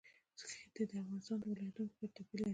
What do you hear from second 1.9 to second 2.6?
کچه توپیر لري.